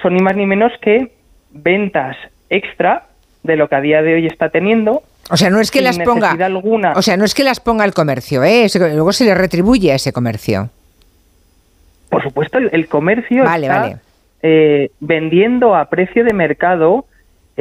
son 0.01 0.15
ni 0.15 0.21
más 0.21 0.35
ni 0.35 0.45
menos 0.45 0.73
que 0.81 1.13
ventas 1.51 2.17
extra 2.49 3.05
de 3.43 3.55
lo 3.55 3.69
que 3.69 3.75
a 3.75 3.81
día 3.81 4.01
de 4.01 4.15
hoy 4.15 4.27
está 4.27 4.49
teniendo. 4.49 5.03
O 5.29 5.37
sea, 5.37 5.49
no 5.49 5.61
es 5.61 5.71
que 5.71 5.81
las 5.81 5.97
ponga. 5.99 6.31
Alguna. 6.31 6.93
O 6.93 7.01
sea, 7.01 7.15
no 7.15 7.23
es 7.23 7.33
que 7.33 7.43
las 7.43 7.59
ponga 7.59 7.85
el 7.85 7.93
comercio, 7.93 8.43
¿eh? 8.43 8.67
luego 8.75 9.13
se 9.13 9.25
le 9.25 9.33
retribuye 9.33 9.91
a 9.91 9.95
ese 9.95 10.11
comercio. 10.11 10.69
Por 12.09 12.21
supuesto, 12.21 12.57
el, 12.57 12.87
comercio 12.89 13.45
está 13.45 14.01
eh, 14.43 14.91
vendiendo 14.99 15.75
a 15.75 15.85
precio 15.85 16.25
de 16.25 16.33
mercado 16.33 17.05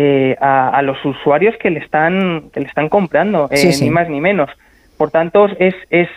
eh, 0.03 0.35
a, 0.41 0.81
los 0.81 0.97
usuarios 1.05 1.55
que 1.59 1.69
le 1.69 1.81
están 1.81 2.45
que 2.55 2.61
le 2.61 2.67
están 2.67 2.89
comprando 2.89 3.49
eh, 3.51 3.71
ni 3.83 3.91
más 3.91 4.09
ni 4.09 4.19
menos. 4.19 4.49
Por 4.97 5.11
tanto 5.11 5.47
es 5.59 5.75
es 5.91 6.09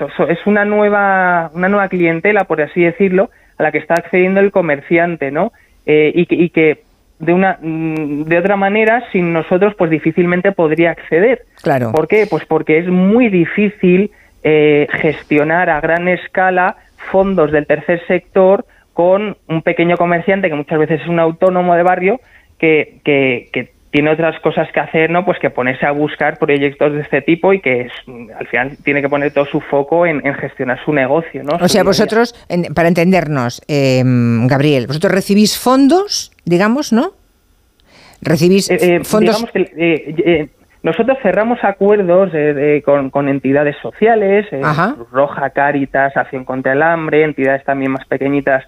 es 0.00 0.46
una 0.46 0.64
nueva 0.64 1.50
una 1.52 1.68
nueva 1.68 1.90
clientela 1.90 2.44
por 2.44 2.62
así 2.62 2.80
decirlo 2.82 3.28
a 3.58 3.64
la 3.64 3.70
que 3.70 3.76
está 3.76 3.96
accediendo 3.98 4.40
el 4.40 4.50
comerciante 4.50 5.30
no 5.30 5.52
eh, 5.84 6.10
y, 6.14 6.24
que, 6.24 6.34
y 6.36 6.48
que 6.48 6.84
de 7.18 7.34
una 7.34 7.58
mm, 7.60 8.22
de 8.22 8.38
otra 8.38 8.56
manera 8.56 9.04
sin 9.12 9.34
nosotros 9.34 9.74
pues 9.76 9.90
difícilmente 9.90 10.52
podría 10.52 10.92
acceder. 10.92 11.42
Claro. 11.62 11.92
¿por 11.92 12.08
qué? 12.08 12.26
pues 12.30 12.46
porque 12.46 12.78
es 12.78 12.88
muy 12.88 13.28
difícil 13.28 14.10
gestionar 14.42 15.68
a 15.68 15.82
gran 15.82 16.08
escala 16.08 16.76
fondos 17.10 17.52
del 17.52 17.66
tercer 17.66 18.00
sector 18.06 18.64
con 18.94 19.36
un 19.48 19.60
pequeño 19.60 19.98
comerciante 19.98 20.48
que 20.48 20.54
muchas 20.54 20.78
veces 20.78 21.02
es 21.02 21.08
un 21.08 21.20
autónomo 21.20 21.74
de 21.74 21.82
barrio 21.82 22.20
que, 22.58 23.00
que, 23.04 23.70
tiene 23.90 24.10
otras 24.10 24.38
cosas 24.40 24.68
que 24.70 24.80
hacer, 24.80 25.08
¿no? 25.08 25.24
Pues 25.24 25.38
que 25.38 25.48
ponerse 25.48 25.86
a 25.86 25.92
buscar 25.92 26.38
proyectos 26.38 26.92
de 26.92 27.00
este 27.00 27.22
tipo 27.22 27.54
y 27.54 27.60
que 27.60 27.88
al 28.38 28.46
final 28.48 28.76
tiene 28.84 29.00
que 29.00 29.08
poner 29.08 29.32
todo 29.32 29.46
su 29.46 29.60
foco 29.62 30.04
en, 30.04 30.20
gestionar 30.34 30.78
su 30.84 30.92
negocio, 30.92 31.42
¿no? 31.42 31.56
O 31.58 31.68
sea, 31.68 31.84
vosotros, 31.84 32.34
para 32.74 32.88
entendernos, 32.88 33.62
em, 33.66 34.46
Gabriel, 34.46 34.86
vosotros 34.86 35.10
recibís 35.10 35.58
fondos, 35.58 36.32
digamos, 36.44 36.92
¿no? 36.92 37.12
Recibís 38.20 38.70
eh, 38.70 38.78
eh, 38.80 39.00
fondos. 39.04 39.42
Eh, 39.54 40.48
nosotros 40.82 41.16
cerramos 41.22 41.58
acuerdos 41.62 42.30
con, 42.84 43.08
con, 43.08 43.28
entidades 43.28 43.76
sociales, 43.80 44.46
Roja, 45.10 45.48
Cáritas, 45.50 46.14
Acción 46.14 46.44
contra 46.44 46.74
el 46.74 46.82
Hambre, 46.82 47.24
entidades 47.24 47.64
también 47.64 47.92
más 47.92 48.06
pequeñitas 48.06 48.64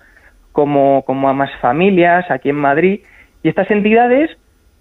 como, 0.52 1.02
como 1.04 1.28
a 1.28 1.34
más 1.34 1.50
familias 1.60 2.28
aquí 2.30 2.48
en 2.48 2.56
Madrid 2.56 3.00
y 3.42 3.48
estas 3.48 3.70
entidades 3.70 4.30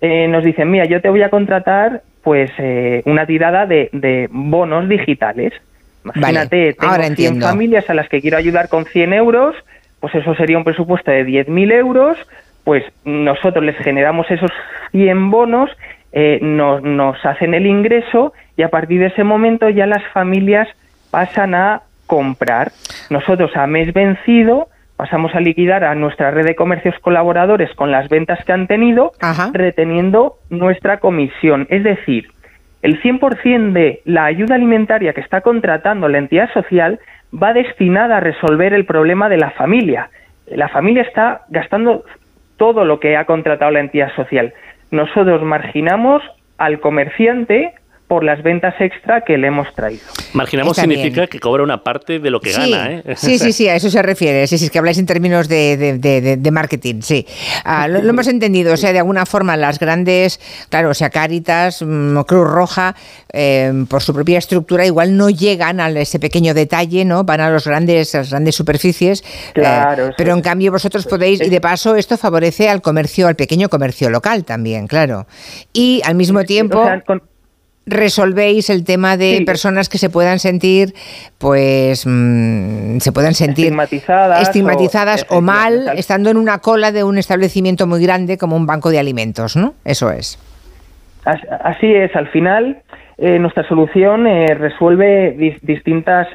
eh, 0.01 0.27
nos 0.27 0.43
dicen, 0.43 0.69
mira, 0.71 0.85
yo 0.85 1.01
te 1.01 1.09
voy 1.09 1.21
a 1.21 1.29
contratar 1.29 2.03
pues 2.23 2.51
eh, 2.57 3.01
una 3.05 3.25
tirada 3.25 3.65
de, 3.65 4.27
bonos 4.31 4.87
digitales. 4.87 5.53
Imagínate, 6.03 6.73
tengo 6.73 6.93
100 7.15 7.41
familias 7.41 7.89
a 7.89 7.93
las 7.93 8.07
que 8.09 8.21
quiero 8.21 8.37
ayudar 8.37 8.69
con 8.69 8.85
100 8.85 9.13
euros, 9.13 9.55
pues 9.99 10.15
eso 10.15 10.33
sería 10.35 10.57
un 10.57 10.63
presupuesto 10.63 11.11
de 11.11 11.25
10.000 11.25 11.73
euros, 11.73 12.17
pues 12.63 12.83
nosotros 13.03 13.63
les 13.63 13.75
generamos 13.77 14.29
esos 14.31 14.51
100 14.91 15.31
bonos, 15.31 15.69
eh, 16.11 16.39
nos, 16.41 16.81
nos 16.81 17.23
hacen 17.25 17.53
el 17.53 17.67
ingreso 17.67 18.33
y 18.57 18.63
a 18.63 18.69
partir 18.69 18.99
de 18.99 19.07
ese 19.07 19.23
momento 19.23 19.69
ya 19.69 19.85
las 19.85 20.03
familias 20.13 20.67
pasan 21.11 21.53
a 21.53 21.81
comprar. 22.07 22.71
Nosotros 23.09 23.55
a 23.55 23.67
mes 23.67 23.93
vencido 23.93 24.69
pasamos 24.99 25.33
a 25.33 25.39
liquidar 25.39 25.85
a 25.85 25.95
nuestra 25.95 26.29
red 26.29 26.45
de 26.45 26.57
comercios 26.57 26.93
colaboradores 26.99 27.73
con 27.75 27.89
las 27.89 28.09
ventas 28.09 28.43
que 28.43 28.51
han 28.51 28.67
tenido, 28.67 29.13
reteniendo 29.53 30.39
nuestra 30.49 30.99
comisión. 30.99 31.67
Es 31.69 31.85
decir, 31.85 32.27
el 32.81 33.01
100% 33.01 33.71
de 33.71 34.01
la 34.03 34.25
ayuda 34.25 34.55
alimentaria 34.55 35.13
que 35.13 35.21
está 35.21 35.39
contratando 35.39 36.09
la 36.09 36.17
entidad 36.17 36.51
social 36.51 36.99
va 37.33 37.53
destinada 37.53 38.17
a 38.17 38.19
resolver 38.19 38.73
el 38.73 38.83
problema 38.83 39.29
de 39.29 39.37
la 39.37 39.51
familia. 39.51 40.09
La 40.47 40.67
familia 40.67 41.03
está 41.03 41.43
gastando 41.47 42.03
todo 42.57 42.83
lo 42.83 42.99
que 42.99 43.15
ha 43.15 43.23
contratado 43.23 43.71
la 43.71 43.79
entidad 43.79 44.13
social. 44.17 44.53
Nosotros 44.91 45.41
marginamos 45.43 46.21
al 46.57 46.81
comerciante 46.81 47.73
por 48.09 48.23
las 48.23 48.41
ventas 48.41 48.73
extra 48.79 49.21
que 49.21 49.37
le 49.37 49.47
hemos 49.47 49.71
traído. 49.75 50.01
Marginamos 50.33 50.75
significa 50.75 51.27
que 51.27 51.39
cobra 51.39 51.61
una 51.61 51.83
parte 51.83 52.17
de 52.17 52.31
lo 52.31 52.41
que 52.41 52.51
gana, 52.51 52.91
¿eh? 52.91 53.03
Sí, 53.15 53.37
sí, 53.37 53.53
sí, 53.53 53.69
a 53.69 53.75
eso 53.75 53.91
se 53.91 54.01
refiere. 54.01 54.47
Sí, 54.47 54.57
sí, 54.57 54.65
es 54.65 54.71
que 54.71 54.79
habláis 54.79 54.97
en 54.97 55.05
términos 55.05 55.47
de, 55.47 56.49
marketing, 56.51 57.01
sí. 57.01 57.27
Ah, 57.63 57.87
lo, 57.87 57.99
hemos 57.99 58.27
entendido, 58.27 58.73
o 58.73 58.77
sea, 58.77 58.93
de 58.93 58.97
alguna 58.97 59.27
forma 59.27 59.55
las 59.55 59.77
grandes, 59.77 60.39
claro, 60.69 60.89
o 60.89 60.93
sea, 60.95 61.11
Cáritas, 61.11 61.83
mm, 61.83 62.17
Cruz 62.21 62.49
Roja, 62.49 62.95
eh, 63.31 63.85
por 63.87 64.01
su 64.01 64.11
propia 64.11 64.39
estructura, 64.39 64.87
igual 64.87 65.15
no 65.15 65.29
llegan 65.29 65.79
a 65.79 65.89
ese 65.91 66.17
pequeño 66.17 66.55
detalle, 66.55 67.05
¿no? 67.05 67.25
Van 67.25 67.41
a 67.41 67.51
los 67.51 67.67
grandes, 67.67 68.15
las 68.15 68.31
grandes 68.31 68.55
superficies. 68.55 69.21
Eh, 69.21 69.51
claro. 69.53 70.15
pero 70.17 70.33
en 70.33 70.41
cambio 70.41 70.71
vosotros 70.71 71.05
podéis, 71.05 71.41
y 71.41 71.49
de 71.49 71.61
paso 71.61 71.95
esto 71.95 72.17
favorece 72.17 72.69
al 72.69 72.81
comercio, 72.81 73.27
al 73.27 73.35
pequeño 73.35 73.69
comercio 73.69 74.09
local 74.09 74.45
también, 74.45 74.87
claro. 74.87 75.27
Y 75.73 76.01
al 76.05 76.15
mismo 76.15 76.43
tiempo 76.43 76.83
resolvéis 77.89 78.69
el 78.69 78.83
tema 78.83 79.17
de 79.17 79.43
personas 79.45 79.89
que 79.89 79.97
se 79.97 80.09
puedan 80.09 80.39
sentir, 80.39 80.93
pues, 81.37 82.05
mm, 82.05 82.99
se 82.99 83.11
puedan 83.11 83.33
sentir 83.33 83.65
estigmatizadas, 83.65 84.41
estigmatizadas 84.41 85.25
o, 85.29 85.41
mal, 85.41 85.91
estando 85.95 86.29
en 86.29 86.37
una 86.37 86.59
cola 86.59 86.91
de 86.91 87.03
un 87.03 87.17
establecimiento 87.17 87.87
muy 87.87 88.01
grande 88.01 88.37
como 88.37 88.55
un 88.55 88.65
banco 88.65 88.89
de 88.89 88.99
alimentos, 88.99 89.55
¿no? 89.55 89.73
Eso 89.83 90.11
es. 90.11 90.39
Así 91.63 91.93
es, 91.93 92.15
al 92.15 92.27
final 92.29 92.81
eh, 93.21 93.37
nuestra 93.37 93.67
solución 93.67 94.27
eh, 94.27 94.53
resuelve 94.53 95.35
distintas 95.61 96.27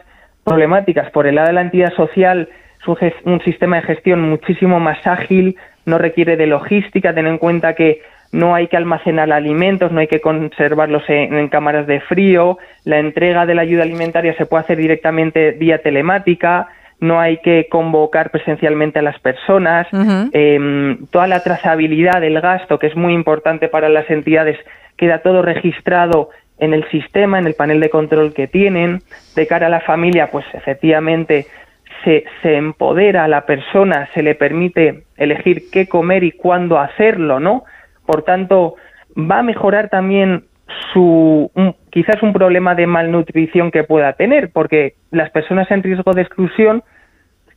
problemáticas. 0.44 1.10
Por 1.10 1.26
el 1.26 1.36
lado 1.36 1.48
de 1.48 1.54
la 1.54 1.62
entidad 1.62 1.94
social, 1.94 2.48
un 3.24 3.40
sistema 3.40 3.76
de 3.76 3.82
gestión 3.82 4.20
muchísimo 4.20 4.78
más 4.80 5.06
ágil, 5.06 5.56
no 5.86 5.96
requiere 5.96 6.36
de 6.36 6.46
logística, 6.46 7.14
ten 7.14 7.26
en 7.26 7.38
cuenta 7.38 7.74
que 7.74 8.02
no 8.34 8.52
hay 8.52 8.66
que 8.66 8.76
almacenar 8.76 9.32
alimentos, 9.32 9.92
no 9.92 10.00
hay 10.00 10.08
que 10.08 10.20
conservarlos 10.20 11.04
en, 11.06 11.48
cámaras 11.48 11.86
de 11.86 12.00
frío, 12.00 12.58
la 12.84 12.98
entrega 12.98 13.46
de 13.46 13.54
la 13.54 13.62
ayuda 13.62 13.84
alimentaria 13.84 14.36
se 14.36 14.44
puede 14.44 14.64
hacer 14.64 14.76
directamente 14.76 15.52
vía 15.52 15.78
telemática, 15.78 16.66
no 16.98 17.20
hay 17.20 17.36
que 17.38 17.68
convocar 17.70 18.30
presencialmente 18.30 18.98
a 18.98 19.02
las 19.02 19.20
personas, 19.20 19.86
em, 20.32 21.06
toda 21.12 21.28
la 21.28 21.44
trazabilidad 21.44 22.20
del 22.20 22.40
gasto, 22.40 22.80
que 22.80 22.88
es 22.88 22.96
muy 22.96 23.12
importante 23.12 23.68
para 23.68 23.88
las 23.88 24.10
entidades, 24.10 24.58
queda 24.96 25.18
todo 25.18 25.40
registrado 25.40 26.30
en 26.58 26.74
el 26.74 26.88
sistema, 26.90 27.38
en 27.38 27.46
el 27.46 27.54
panel 27.54 27.78
de 27.78 27.90
control 27.90 28.34
que 28.34 28.48
tienen. 28.48 29.00
De 29.36 29.46
cara 29.46 29.68
a 29.68 29.70
la 29.70 29.80
familia, 29.80 30.30
pues 30.32 30.44
efectivamente 30.54 31.46
se, 32.02 32.24
se 32.42 32.56
empodera 32.56 33.24
a 33.24 33.28
la 33.28 33.46
persona, 33.46 34.08
se 34.12 34.24
le 34.24 34.34
permite 34.34 35.04
elegir 35.16 35.70
qué 35.70 35.86
comer 35.86 36.24
y 36.24 36.32
cuándo 36.32 36.80
hacerlo, 36.80 37.38
¿no? 37.38 37.64
Por 38.06 38.22
tanto, 38.22 38.74
va 39.16 39.38
a 39.38 39.42
mejorar 39.42 39.88
también 39.88 40.44
su 40.92 41.50
quizás 41.90 42.22
un 42.22 42.32
problema 42.32 42.74
de 42.74 42.86
malnutrición 42.86 43.70
que 43.70 43.84
pueda 43.84 44.14
tener, 44.14 44.50
porque 44.52 44.94
las 45.10 45.30
personas 45.30 45.70
en 45.70 45.82
riesgo 45.82 46.12
de 46.12 46.22
exclusión 46.22 46.82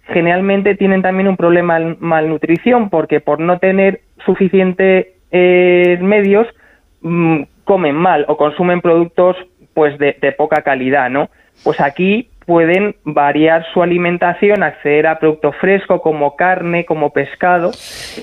generalmente 0.03 0.75
tienen 0.75 1.01
también 1.01 1.27
un 1.27 1.37
problema 1.37 1.79
de 1.79 1.97
malnutrición, 1.99 2.89
porque 2.89 3.19
por 3.19 3.39
no 3.39 3.59
tener 3.59 4.01
suficientes 4.25 5.07
eh, 5.31 5.97
medios 6.01 6.47
mm, 7.01 7.41
comen 7.63 7.95
mal 7.95 8.25
o 8.27 8.37
consumen 8.37 8.81
productos 8.81 9.35
pues 9.73 9.97
de, 9.99 10.17
de 10.21 10.31
poca 10.31 10.61
calidad, 10.61 11.09
¿no? 11.09 11.29
Pues 11.63 11.81
aquí 11.81 12.29
pueden 12.47 12.95
variar 13.03 13.65
su 13.73 13.83
alimentación, 13.83 14.63
acceder 14.63 15.05
a 15.05 15.19
productos 15.19 15.53
frescos 15.57 16.01
como 16.01 16.37
carne, 16.37 16.85
como 16.85 17.11
pescado 17.11 17.71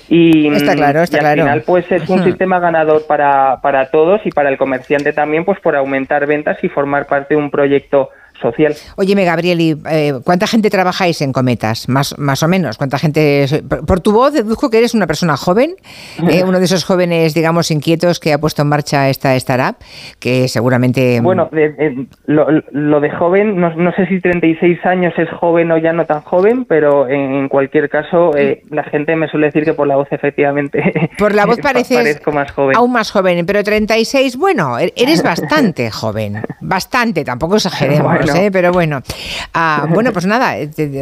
y, 0.09 0.49
está 0.49 0.75
claro, 0.75 1.03
está 1.03 1.19
al 1.31 1.39
final 1.39 1.63
pues 1.67 1.93
es 1.93 2.09
un 2.09 2.25
sistema 2.25 2.59
ganador 2.59 3.07
para, 3.07 3.61
para 3.61 3.91
todos 3.91 4.23
y 4.25 4.31
para 4.31 4.49
el 4.49 4.57
comerciante 4.57 5.13
también 5.13 5.45
pues 5.45 5.61
por 5.61 5.77
aumentar 5.77 6.27
ventas 6.27 6.57
y 6.65 6.71
formar 6.71 7.07
parte 7.07 7.35
de 7.35 7.41
un 7.41 7.51
proyecto 7.51 8.09
social. 8.41 8.75
Óyeme, 8.97 9.25
Gabriel, 9.25 9.61
¿y, 9.61 9.77
eh, 9.91 10.15
¿cuánta 10.25 10.47
gente 10.47 10.71
trabajáis 10.71 11.21
en 11.23 11.33
Cometas? 11.33 11.89
Más, 11.89 12.17
más 12.19 12.43
o 12.43 12.49
menos. 12.49 12.79
¿Cuánta 12.79 12.99
gente? 12.99 13.47
Por, 13.87 14.01
tu 14.01 14.13
voz 14.13 14.33
deduzco 14.33 14.71
que 14.71 14.79
eres 14.79 14.95
una 14.95 15.07
persona 15.07 15.37
joven, 15.37 15.77
eh, 16.29 16.43
uno 16.47 16.59
de 16.59 16.65
esos 16.65 16.85
jóvenes, 16.85 17.35
digamos, 17.35 17.71
inquietos 17.71 18.21
que 18.21 18.33
ha 18.33 18.39
puesto 18.39 18.63
en 18.63 18.69
marcha 18.69 19.09
esta 19.09 19.35
startup, 19.37 19.77
que 20.19 20.49
seguramente... 20.49 21.21
Mm, 21.21 21.25
bueno, 21.25 21.51
lo, 22.27 23.01
de 23.01 23.11
joven, 23.11 23.61
no, 23.61 23.93
sé 23.93 24.07
si 24.07 24.21
36 24.21 24.85
años 24.87 25.15
es 25.17 25.31
joven 25.31 25.71
o 25.73 25.79
ya 25.79 25.93
no 25.93 26.05
tan 26.05 26.21
joven, 26.23 26.65
pero 26.65 27.09
en, 27.09 27.49
cualquier 27.49 27.89
caso 27.89 28.37
eh, 28.37 28.63
la 28.71 28.85
gente 28.85 29.17
me 29.17 29.29
suele 29.29 29.47
decir 29.47 29.65
que 29.65 29.75
por 29.75 29.87
la 29.87 29.97
voz 29.97 30.09
efectivamente... 30.11 31.11
Por 31.19 31.35
la 31.35 31.47
voz 31.47 31.59
pareces 31.63 31.97
parezco 31.97 32.33
más 32.33 32.51
joven. 32.51 32.77
aún 32.77 32.93
más 32.93 33.11
joven, 33.11 33.47
pero 33.47 33.63
36, 33.63 34.37
bueno, 34.37 34.79
e-, 34.79 34.93
eres 34.97 35.23
bastante 35.23 35.91
joven, 35.91 36.43
bastante, 36.61 37.25
tampoco 37.25 37.57
exageremos. 37.57 38.24
¿Eh? 38.35 38.51
pero 38.53 38.73
bueno. 38.73 39.03
Ah, 39.53 39.87
bueno, 39.91 40.13
pues 40.13 40.27
nada, 40.27 40.55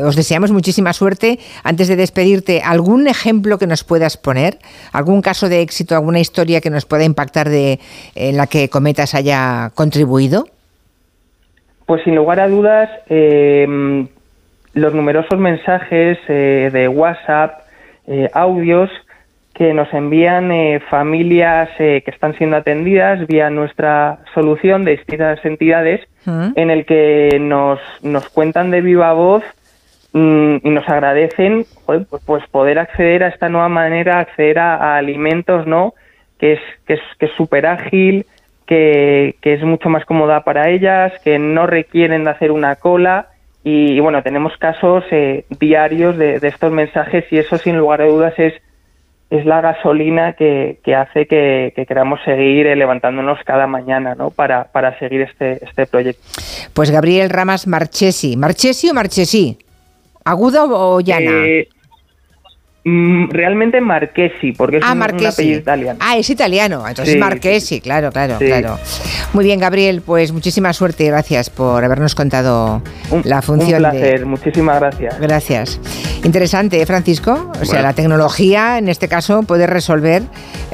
os 0.05 0.17
deseamos 0.17 0.51
muchísima 0.53 0.93
suerte. 0.93 1.39
Antes 1.65 1.89
de 1.89 1.97
despedirte, 1.97 2.63
¿algún 2.65 3.07
ejemplo 3.07 3.59
que 3.59 3.67
nos 3.67 3.85
puedas 3.85 4.17
poner? 4.17 4.59
¿Algún 4.93 5.23
caso 5.23 5.49
de 5.49 5.61
éxito, 5.61 5.95
alguna 5.95 6.21
historia 6.21 6.61
que 6.61 6.71
nos 6.71 6.87
pueda 6.87 7.05
impactar 7.05 7.49
de 7.49 7.81
en 8.15 8.37
la 8.37 8.47
que 8.47 8.69
Cometas 8.69 9.15
haya 9.15 9.71
contribuido? 9.75 10.47
Pues 11.87 12.03
sin 12.05 12.15
lugar 12.15 12.41
a 12.41 12.49
dudas, 12.49 12.89
em, 13.09 14.09
los 14.75 14.95
numerosos 14.95 15.39
mensajes 15.39 16.19
eh, 16.29 16.71
de 16.73 16.89
WhatsApp, 16.89 17.63
eh, 18.07 18.29
audios 18.33 18.91
que 19.55 19.75
nos 19.75 19.93
envían 19.93 20.51
eh, 20.51 20.81
familias 20.91 21.69
eh, 21.79 22.03
que 22.05 22.11
están 22.11 22.37
siendo 22.37 22.57
atendidas 22.57 23.27
vía 23.27 23.51
nuestra 23.51 24.19
solución 24.35 24.85
de 24.85 24.93
distintas 24.93 25.45
entidades 25.45 26.01
en 26.27 26.71
el 26.71 26.87
que 26.87 27.39
nos, 27.41 27.81
nos 28.03 28.29
cuentan 28.29 28.71
de 28.71 28.81
viva 28.81 29.13
voz 29.13 29.43
mm, 30.13 30.57
y 30.63 30.71
nos 30.71 30.89
agradecen 30.89 31.67
pues, 31.87 32.07
pues, 32.25 32.47
poder 32.49 32.79
acceder 32.79 33.25
a 33.25 33.29
esta 33.29 33.49
nueva 33.49 33.69
manera, 33.69 34.21
acceder 34.21 34.59
a, 34.59 34.97
alimentos, 34.97 35.67
¿no? 35.67 35.95
Que 36.39 36.55
es 36.55 36.61
que 36.87 36.95
es 36.95 37.01
que 37.19 37.27
es 37.27 37.33
súper 37.33 37.67
ágil, 37.67 38.27
que, 38.67 39.37
que, 39.41 39.55
es 39.55 39.63
mucho 39.63 39.89
más 39.89 40.05
cómoda 40.05 40.45
para 40.45 40.71
ellas, 40.71 41.13
que 41.25 41.39
no 41.39 41.67
requieren 41.67 42.25
de 42.25 42.31
hacer 42.31 42.53
una 42.53 42.77
cola 42.77 43.29
y, 43.65 44.01
bueno, 44.01 44.23
tenemos 44.23 44.57
casos 44.57 45.05
eh, 45.13 45.45
diarios 45.61 46.19
de, 46.19 46.41
de 46.41 46.49
estos 46.49 46.73
mensajes 46.73 47.25
y 47.31 47.39
eso 47.39 47.59
sin 47.59 47.77
lugar 47.77 48.03
a 48.03 48.07
dudas 48.07 48.35
es 48.39 48.55
es 49.33 49.47
la 49.47 49.63
gasolina 49.63 50.35
que, 50.35 50.79
hace 50.95 51.27
que, 51.27 51.73
queramos 51.89 52.21
seguir 52.23 52.67
levantándonos 52.77 53.39
cada 53.47 53.67
mañana 53.67 54.15
¿no? 54.15 54.29
para, 54.29 54.65
para 54.65 54.99
seguir 54.99 55.23
este, 55.23 55.65
este 55.65 55.87
proyecto. 55.87 56.23
Pues 56.75 56.91
Gabriel 56.91 57.31
Ramas 57.31 57.67
Marchesi. 57.67 58.37
¿Marchesi 58.37 58.91
o 58.91 58.95
Marchesi? 58.95 59.57
¿Aguda 60.23 60.65
o 60.65 61.01
llana? 61.01 61.31
Eh, 61.31 61.69
Mm, 62.85 63.31
realmente 63.31 63.81
Marquesi, 63.81 64.51
porque 64.51 64.79
es 64.79 64.83
ah, 64.85 64.93
un, 64.93 65.03
apellido 65.03 65.61
italiano. 65.61 66.01
Ah, 66.03 66.17
es 66.17 66.29
italiano, 66.31 66.83
entonces 66.89 67.17
Marquesi, 67.17 67.81
claro, 67.81 68.11
claro, 68.11 68.39
claro. 68.39 68.77
Muy 69.33 69.45
bien, 69.45 69.61
Gabriel, 69.61 70.03
pues 70.05 70.33
muchísima 70.33 70.73
suerte 70.73 71.05
y 71.05 71.07
gracias 71.07 71.49
por 71.49 71.85
habernos 71.85 72.17
contado 72.17 72.83
la 73.23 73.41
función. 73.41 73.85
Un 73.85 73.91
placer, 73.91 74.27
muchísimas 74.27 74.81
gracias. 74.81 75.21
Gracias. 75.21 75.81
Interesante, 76.25 76.83
¿eh, 76.83 76.87
Francisco? 76.87 77.53
O 77.61 77.65
sea, 77.65 77.83
la 77.83 77.93
tecnología 77.93 78.79
en 78.79 78.89
este 78.89 79.07
caso 79.07 79.45
puede 79.45 79.69
resolver 79.69 80.23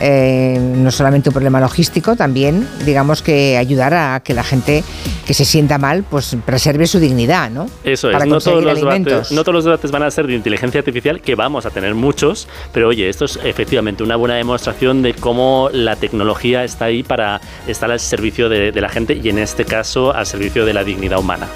eh, 0.00 0.58
no 0.58 0.90
solamente 0.90 1.28
un 1.28 1.34
problema 1.34 1.60
logístico, 1.60 2.16
también, 2.16 2.66
digamos 2.86 3.20
que 3.20 3.58
ayudar 3.58 3.92
a 3.92 4.20
que 4.20 4.32
la 4.32 4.44
gente 4.44 4.82
que 5.26 5.34
se 5.34 5.44
sienta 5.44 5.76
mal, 5.76 6.04
pues 6.08 6.36
preserve 6.44 6.86
su 6.86 7.00
dignidad, 7.00 7.50
¿no? 7.50 7.66
Eso 7.84 8.10
es, 8.10 8.26
no 8.26 8.40
todos, 8.40 8.64
los 8.64 8.80
debates, 8.80 9.32
no 9.32 9.42
todos 9.42 9.54
los 9.54 9.64
debates 9.64 9.90
van 9.90 10.04
a 10.04 10.10
ser 10.10 10.26
de 10.26 10.34
inteligencia 10.34 10.78
artificial, 10.78 11.20
que 11.20 11.34
vamos 11.34 11.66
a 11.66 11.70
tener 11.70 11.94
muchos, 11.98 12.48
pero 12.72 12.88
oye, 12.88 13.08
esto 13.08 13.24
es 13.24 13.38
efectivamente 13.42 14.02
una 14.02 14.16
buena 14.16 14.36
demostración 14.36 15.02
de 15.02 15.14
cómo 15.14 15.68
la 15.72 15.96
tecnología 15.96 16.64
está 16.64 16.86
ahí 16.86 17.02
para 17.02 17.40
estar 17.66 17.90
al 17.90 18.00
servicio 18.00 18.48
de, 18.48 18.72
la 18.78 18.88
gente 18.88 19.20
y 19.22 19.28
en 19.28 19.38
este 19.38 19.64
caso 19.64 20.14
al 20.14 20.26
servicio 20.26 20.64
de 20.64 20.72
la 20.72 20.84
dignidad 20.84 21.18
humana. 21.18 21.48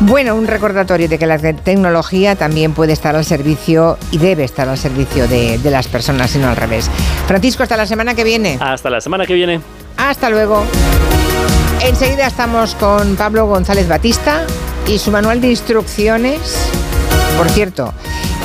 Bueno, 0.00 0.34
un 0.34 0.48
recordatorio 0.48 1.08
de 1.08 1.18
que 1.18 1.26
la 1.26 1.38
tecnología 1.38 2.34
también 2.34 2.72
puede 2.72 2.92
estar 2.92 3.14
al 3.14 3.24
servicio 3.24 3.96
y 4.10 4.18
debe 4.18 4.42
estar 4.42 4.68
al 4.68 4.76
servicio 4.76 5.28
de, 5.28 5.58
de 5.58 5.70
las 5.70 5.86
personas 5.86 6.34
y 6.34 6.38
no 6.38 6.48
al 6.48 6.56
revés. 6.56 6.90
Francisco, 7.28 7.62
hasta 7.62 7.76
la 7.76 7.86
semana 7.86 8.14
que 8.14 8.24
viene. 8.24 8.58
Hasta 8.60 8.90
la 8.90 9.00
semana 9.00 9.26
que 9.26 9.34
viene. 9.34 9.60
Hasta 9.96 10.28
luego. 10.30 10.64
Enseguida 11.84 12.26
estamos 12.26 12.74
con 12.74 13.16
Pablo 13.16 13.46
González 13.46 13.88
Batista 13.88 14.44
y 14.86 14.98
su 14.98 15.10
manual 15.10 15.40
de 15.40 15.50
instrucciones. 15.50 16.40
Por 17.36 17.48
cierto, 17.50 17.92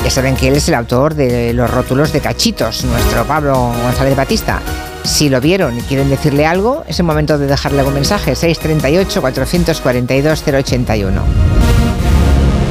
ya 0.04 0.10
saben 0.10 0.36
que 0.36 0.48
él 0.48 0.56
es 0.56 0.68
el 0.68 0.74
autor 0.74 1.14
de 1.14 1.52
los 1.52 1.70
rótulos 1.70 2.12
de 2.12 2.20
cachitos, 2.20 2.84
nuestro 2.84 3.24
Pablo 3.24 3.72
González 3.82 4.16
Batista. 4.16 4.60
Si 5.04 5.28
lo 5.28 5.40
vieron 5.40 5.78
y 5.78 5.82
quieren 5.82 6.10
decirle 6.10 6.46
algo, 6.46 6.84
es 6.86 7.00
el 7.00 7.06
momento 7.06 7.38
de 7.38 7.46
dejarle 7.46 7.82
un 7.82 7.94
mensaje. 7.94 8.32
638-442-081. 8.32 11.22